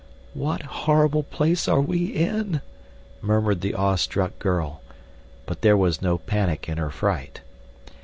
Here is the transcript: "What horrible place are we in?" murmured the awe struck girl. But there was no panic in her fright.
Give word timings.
"What 0.33 0.63
horrible 0.63 1.21
place 1.21 1.67
are 1.67 1.79
we 1.79 2.05
in?" 2.07 2.61
murmured 3.21 3.61
the 3.61 3.75
awe 3.75 3.93
struck 3.93 4.39
girl. 4.39 4.81
But 5.45 5.61
there 5.61 5.77
was 5.77 6.01
no 6.01 6.17
panic 6.17 6.67
in 6.67 6.79
her 6.79 6.89
fright. 6.89 7.41